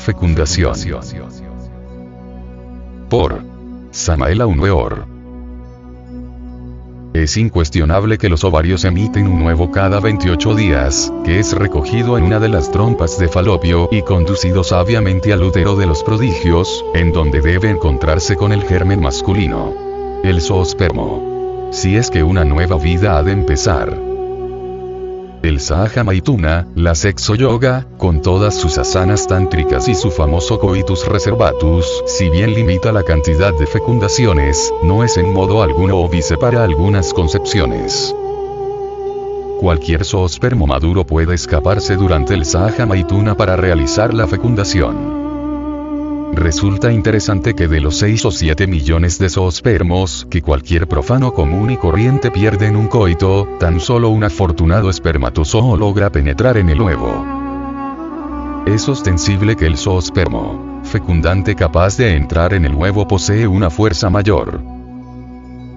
Fecundación. 0.00 0.72
Por 3.10 3.42
Samael 3.90 4.42
Weor. 4.42 5.04
Es 7.12 7.36
incuestionable 7.36 8.16
que 8.16 8.30
los 8.30 8.42
ovarios 8.42 8.84
emiten 8.86 9.26
un 9.26 9.40
nuevo 9.40 9.70
cada 9.70 10.00
28 10.00 10.54
días, 10.54 11.12
que 11.22 11.38
es 11.38 11.52
recogido 11.52 12.16
en 12.16 12.24
una 12.24 12.40
de 12.40 12.48
las 12.48 12.70
trompas 12.70 13.18
de 13.18 13.28
falopio 13.28 13.90
y 13.92 14.00
conducido 14.00 14.64
sabiamente 14.64 15.34
al 15.34 15.42
útero 15.42 15.76
de 15.76 15.86
los 15.86 16.02
prodigios, 16.02 16.82
en 16.94 17.12
donde 17.12 17.42
debe 17.42 17.68
encontrarse 17.68 18.36
con 18.36 18.52
el 18.52 18.62
germen 18.62 19.02
masculino. 19.02 19.74
El 20.24 20.40
zoospermo. 20.40 21.68
Si 21.72 21.96
es 21.96 22.10
que 22.10 22.22
una 22.22 22.44
nueva 22.44 22.78
vida 22.78 23.18
ha 23.18 23.22
de 23.22 23.32
empezar. 23.32 24.09
El 25.42 25.58
Sahaja 25.58 26.04
Maituna, 26.04 26.68
la 26.74 26.94
sexo 26.94 27.34
yoga, 27.34 27.86
con 27.96 28.20
todas 28.20 28.54
sus 28.54 28.76
asanas 28.76 29.26
tántricas 29.26 29.88
y 29.88 29.94
su 29.94 30.10
famoso 30.10 30.58
coitus 30.58 31.06
reservatus, 31.06 31.86
si 32.04 32.28
bien 32.28 32.52
limita 32.52 32.92
la 32.92 33.04
cantidad 33.04 33.58
de 33.58 33.66
fecundaciones, 33.66 34.70
no 34.82 35.02
es 35.02 35.16
en 35.16 35.32
modo 35.32 35.62
alguno 35.62 35.96
óbice 35.96 36.36
para 36.36 36.62
algunas 36.62 37.14
concepciones. 37.14 38.14
Cualquier 39.60 40.04
zoospermo 40.04 40.66
maduro 40.66 41.06
puede 41.06 41.34
escaparse 41.34 41.96
durante 41.96 42.34
el 42.34 42.44
Sahaja 42.44 42.84
Maituna 42.84 43.34
para 43.34 43.56
realizar 43.56 44.12
la 44.12 44.26
fecundación. 44.26 45.19
Resulta 46.40 46.90
interesante 46.90 47.54
que 47.54 47.68
de 47.68 47.82
los 47.82 47.98
6 47.98 48.24
o 48.24 48.30
7 48.30 48.66
millones 48.66 49.18
de 49.18 49.28
zoospermos 49.28 50.26
que 50.30 50.40
cualquier 50.40 50.88
profano 50.88 51.34
común 51.34 51.70
y 51.70 51.76
corriente 51.76 52.30
pierde 52.30 52.66
en 52.66 52.76
un 52.76 52.88
coito, 52.88 53.46
tan 53.60 53.78
solo 53.78 54.08
un 54.08 54.24
afortunado 54.24 54.88
espermatozoo 54.88 55.76
logra 55.76 56.10
penetrar 56.10 56.56
en 56.56 56.70
el 56.70 56.80
huevo. 56.80 57.26
Es 58.66 58.88
ostensible 58.88 59.54
que 59.54 59.66
el 59.66 59.76
zoospermo, 59.76 60.80
fecundante 60.82 61.54
capaz 61.54 61.98
de 61.98 62.16
entrar 62.16 62.54
en 62.54 62.64
el 62.64 62.74
huevo 62.74 63.06
posee 63.06 63.46
una 63.46 63.68
fuerza 63.68 64.08
mayor. 64.08 64.62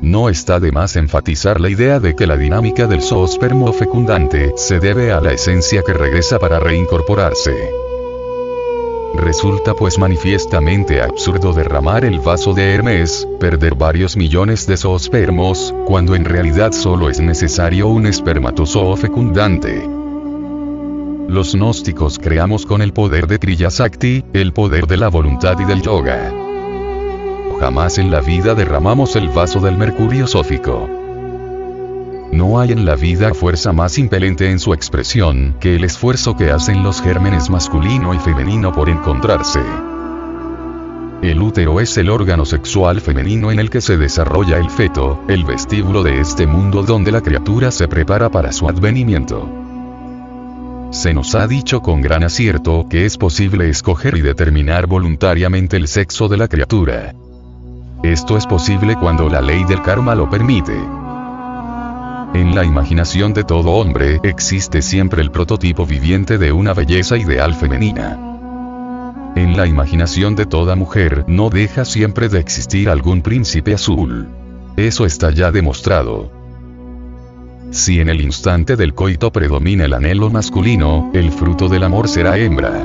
No 0.02 0.30
está 0.30 0.62
de 0.62 0.72
más 0.72 0.96
enfatizar 0.96 1.60
la 1.60 1.70
idea 1.70 2.00
de 2.00 2.16
que 2.16 2.26
la 2.26 2.38
dinámica 2.38 2.88
del 2.88 3.02
zoospermo 3.02 3.74
fecundante 3.74 4.54
se 4.56 4.80
debe 4.80 5.12
a 5.12 5.20
la 5.20 5.34
esencia 5.34 5.84
que 5.86 5.94
regresa 5.94 6.40
para 6.40 6.62
reincorporarse. 6.62 7.84
Resulta 9.24 9.74
pues 9.74 9.98
manifiestamente 9.98 11.02
absurdo 11.02 11.54
derramar 11.54 12.04
el 12.04 12.20
vaso 12.20 12.54
de 12.54 12.74
Hermes, 12.74 13.26
perder 13.40 13.74
varios 13.74 14.18
millones 14.18 14.68
de 14.68 14.76
zoospermos, 14.76 15.74
cuando 15.86 16.14
en 16.16 16.26
realidad 16.26 16.74
solo 16.74 17.10
es 17.10 17.22
necesario 17.22 17.88
un 17.88 18.06
espermatozoo 18.06 18.98
fecundante. 18.98 19.90
Los 21.30 21.56
gnósticos 21.56 22.20
creamos 22.20 22.66
con 22.66 22.82
el 22.82 22.92
poder 22.92 23.28
de 23.28 23.40
Triyasakti, 23.40 24.26
el 24.34 24.52
poder 24.52 24.88
de 24.88 24.98
la 24.98 25.08
voluntad 25.08 25.58
y 25.58 25.64
del 25.64 25.82
yoga. 25.82 26.30
Jamás 27.62 28.00
en 28.00 28.12
la 28.12 28.20
vida 28.20 28.56
derramamos 28.56 29.16
el 29.16 29.30
vaso 29.30 29.62
del 29.62 29.78
mercurio 29.78 30.28
sófico. 30.28 31.03
No 32.34 32.60
hay 32.60 32.72
en 32.72 32.84
la 32.84 32.96
vida 32.96 33.32
fuerza 33.36 33.74
más 33.74 34.00
impelente 34.00 34.50
en 34.50 34.58
su 34.58 34.74
expresión 34.74 35.56
que 35.60 35.76
el 35.76 35.84
esfuerzo 35.84 36.36
que 36.36 36.50
hacen 36.50 36.82
los 36.82 37.00
gérmenes 37.00 37.52
masculino 37.52 38.12
y 38.16 38.18
femenino 38.18 38.72
por 38.72 38.90
encontrarse. 38.90 39.62
El 41.22 41.40
útero 41.40 41.80
es 41.80 41.96
el 41.96 42.10
órgano 42.10 42.44
sexual 42.44 43.02
femenino 43.02 43.52
en 43.52 43.60
el 43.60 43.70
que 43.70 43.82
se 43.82 43.98
desarrolla 43.98 44.58
el 44.58 44.72
feto, 44.72 45.24
el 45.28 45.44
vestíbulo 45.44 46.02
de 46.02 46.22
este 46.22 46.48
mundo 46.48 46.82
donde 46.82 47.12
la 47.12 47.22
criatura 47.22 47.70
se 47.70 47.88
prepara 47.88 48.32
para 48.32 48.52
su 48.52 48.68
advenimiento. 48.68 49.48
Se 50.90 51.14
nos 51.14 51.36
ha 51.36 51.46
dicho 51.46 51.84
con 51.84 52.02
gran 52.02 52.24
acierto 52.24 52.88
que 52.90 53.06
es 53.06 53.16
posible 53.16 53.70
escoger 53.70 54.18
y 54.18 54.22
determinar 54.22 54.88
voluntariamente 54.88 55.78
el 55.78 55.88
sexo 55.88 56.28
de 56.30 56.38
la 56.38 56.48
criatura. 56.48 57.14
Esto 58.02 58.38
es 58.38 58.48
posible 58.48 58.96
cuando 58.96 59.30
la 59.30 59.40
ley 59.40 59.64
del 59.66 59.84
karma 59.84 60.16
lo 60.16 60.32
permite. 60.32 61.03
En 62.34 62.56
la 62.56 62.66
imaginación 62.66 63.34
de 63.36 63.44
todo 63.44 63.74
hombre 63.74 64.20
existe 64.24 64.82
siempre 64.82 65.22
el 65.22 65.30
prototipo 65.30 65.86
viviente 65.86 66.40
de 66.40 66.52
una 66.52 66.74
belleza 66.74 67.16
ideal 67.16 67.54
femenina. 67.54 68.18
En 69.36 69.56
la 69.56 69.68
imaginación 69.68 70.36
de 70.36 70.48
toda 70.48 70.76
mujer 70.76 71.26
no 71.28 71.52
deja 71.52 71.86
siempre 71.86 72.30
de 72.30 72.40
existir 72.40 72.90
algún 72.90 73.22
príncipe 73.22 73.76
azul. 73.76 74.30
Eso 74.78 75.06
está 75.06 75.30
ya 75.30 75.52
demostrado. 75.52 76.32
Si 77.70 78.00
en 78.00 78.10
el 78.10 78.20
instante 78.20 78.76
del 78.76 78.96
coito 78.96 79.32
predomina 79.32 79.86
el 79.86 79.94
anhelo 79.94 80.32
masculino, 80.32 81.12
el 81.14 81.32
fruto 81.32 81.70
del 81.70 81.84
amor 81.84 82.08
será 82.08 82.38
hembra. 82.40 82.84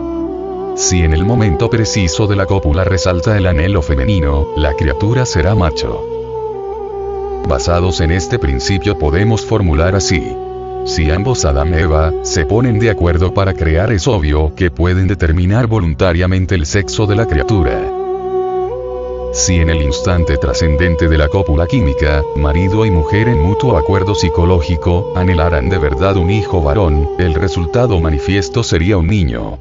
Si 0.76 1.00
en 1.00 1.15
el 1.15 1.25
momento 1.25 1.70
preciso 1.70 2.26
de 2.26 2.36
la 2.36 2.44
cópula 2.44 2.84
resalta 2.84 3.36
el 3.38 3.47
anhelo 3.47 3.80
femenino, 3.80 4.48
la 4.56 4.75
criatura 4.75 5.25
será 5.25 5.54
macho. 5.54 6.17
Basados 7.48 8.03
en 8.03 8.10
este 8.10 8.38
principio 8.38 8.98
podemos 8.98 9.47
formular 9.47 9.97
así. 9.97 10.36
Si 10.84 11.10
ambos 11.10 11.47
Adam 11.47 11.72
y 11.72 11.78
Eva 11.78 12.12
se 12.20 12.44
ponen 12.44 12.78
de 12.78 12.91
acuerdo 12.91 13.32
para 13.32 13.54
crear 13.54 13.91
es 13.91 14.06
obvio 14.06 14.54
que 14.54 14.70
pueden 14.70 15.09
determinar 15.09 15.66
voluntariamente 15.66 16.54
el 16.54 16.66
sexo 16.66 17.06
de 17.06 17.16
la 17.16 17.25
criatura. 17.25 17.91
Si 19.32 19.56
en 19.56 19.70
el 19.70 19.81
instante 19.81 20.36
trascendente 20.36 21.09
de 21.09 21.16
la 21.16 21.28
cópula 21.28 21.66
química, 21.66 22.22
marido 22.36 22.84
y 22.84 22.91
mujer 22.91 23.28
en 23.28 23.38
mutuo 23.38 23.78
acuerdo 23.78 24.15
psicológico, 24.15 25.15
anhelaran 25.16 25.70
de 25.70 25.78
verdad 25.78 26.19
un 26.19 26.30
hijo 26.30 26.60
varón, 26.60 27.09
el 27.19 27.32
resultado 27.32 27.98
manifiesto 27.98 28.62
sería 28.62 28.98
un 28.98 29.06
niño. 29.06 29.59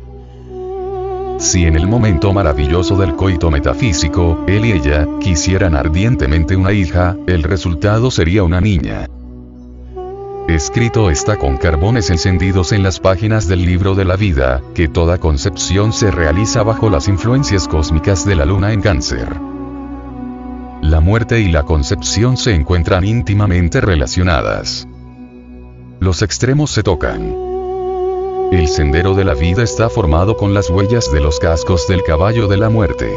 Si 1.37 1.65
en 1.65 1.75
el 1.75 1.87
momento 1.87 2.33
maravilloso 2.33 2.97
del 2.97 3.15
coito 3.15 3.51
metafísico, 3.51 4.43
él 4.47 4.65
y 4.65 4.71
ella, 4.71 5.07
quisieran 5.19 5.75
ardientemente 5.75 6.55
una 6.55 6.71
hija, 6.71 7.15
el 7.27 7.43
resultado 7.43 8.09
sería 8.09 8.43
una 8.43 8.59
niña. 8.59 9.07
Escrito 10.47 11.11
está 11.11 11.35
con 11.35 11.57
carbones 11.57 12.09
encendidos 12.09 12.71
en 12.71 12.81
las 12.81 12.99
páginas 12.99 13.47
del 13.47 13.65
libro 13.65 13.93
de 13.93 14.05
la 14.05 14.15
vida, 14.15 14.61
que 14.73 14.87
toda 14.87 15.19
concepción 15.19 15.93
se 15.93 16.09
realiza 16.09 16.63
bajo 16.63 16.89
las 16.89 17.07
influencias 17.07 17.67
cósmicas 17.67 18.25
de 18.25 18.35
la 18.35 18.45
luna 18.45 18.73
en 18.73 18.81
cáncer. 18.81 19.27
La 20.81 21.01
muerte 21.01 21.39
y 21.41 21.49
la 21.49 21.63
concepción 21.63 22.37
se 22.37 22.55
encuentran 22.55 23.03
íntimamente 23.03 23.79
relacionadas. 23.79 24.87
Los 25.99 26.21
extremos 26.21 26.71
se 26.71 26.81
tocan. 26.81 27.56
El 28.49 28.69
sendero 28.69 29.13
de 29.13 29.25
la 29.25 29.33
vida 29.33 29.61
está 29.61 29.89
formado 29.89 30.37
con 30.37 30.53
las 30.53 30.69
huellas 30.69 31.11
de 31.11 31.19
los 31.19 31.37
cascos 31.37 31.85
del 31.89 32.01
caballo 32.03 32.47
de 32.47 32.55
la 32.55 32.69
muerte. 32.69 33.13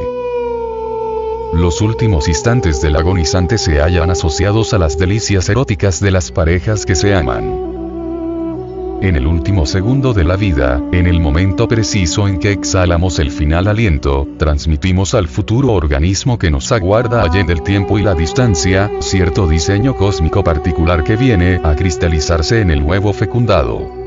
Los 1.53 1.81
últimos 1.81 2.27
instantes 2.27 2.81
del 2.81 2.97
agonizante 2.97 3.57
se 3.57 3.81
hallan 3.81 4.11
asociados 4.11 4.75
a 4.75 4.79
las 4.79 4.99
delicias 4.99 5.49
eróticas 5.49 6.01
de 6.01 6.11
las 6.11 6.33
parejas 6.33 6.85
que 6.85 6.97
se 6.97 7.15
aman. 7.15 8.99
En 9.03 9.15
el 9.15 9.25
último 9.29 9.67
segundo 9.67 10.13
de 10.13 10.25
la 10.25 10.35
vida, 10.35 10.83
en 10.91 11.07
el 11.07 11.21
momento 11.21 11.69
preciso 11.69 12.27
en 12.27 12.41
que 12.41 12.51
exhalamos 12.51 13.21
el 13.21 13.31
final 13.31 13.69
aliento, 13.69 14.27
transmitimos 14.37 15.15
al 15.15 15.29
futuro 15.29 15.73
organismo 15.75 16.41
que 16.41 16.51
nos 16.51 16.73
aguarda 16.73 17.23
allá 17.23 17.45
del 17.45 17.63
tiempo 17.63 18.01
y 18.01 18.03
la 18.03 18.15
distancia, 18.17 18.91
cierto 18.99 19.47
diseño 19.47 19.95
cósmico 19.95 20.43
particular 20.43 21.05
que 21.05 21.15
viene 21.15 21.61
a 21.63 21.77
cristalizarse 21.77 22.61
en 22.61 22.73
el 22.73 22.83
huevo 22.83 23.13
fecundado 23.13 24.00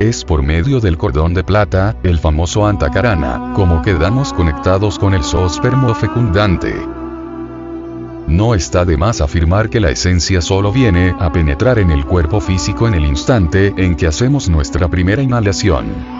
es 0.00 0.24
por 0.24 0.42
medio 0.42 0.80
del 0.80 0.96
cordón 0.96 1.34
de 1.34 1.44
plata, 1.44 1.94
el 2.02 2.18
famoso 2.18 2.66
antacarana, 2.66 3.52
como 3.54 3.82
quedamos 3.82 4.32
conectados 4.32 4.98
con 4.98 5.12
el 5.12 5.22
zoospermo 5.22 5.94
fecundante. 5.94 6.74
No 8.26 8.54
está 8.54 8.86
de 8.86 8.96
más 8.96 9.20
afirmar 9.20 9.68
que 9.68 9.78
la 9.78 9.90
esencia 9.90 10.40
solo 10.40 10.72
viene 10.72 11.14
a 11.18 11.30
penetrar 11.30 11.78
en 11.78 11.90
el 11.90 12.06
cuerpo 12.06 12.40
físico 12.40 12.88
en 12.88 12.94
el 12.94 13.04
instante 13.04 13.74
en 13.76 13.94
que 13.94 14.06
hacemos 14.06 14.48
nuestra 14.48 14.88
primera 14.88 15.20
inhalación. 15.20 16.19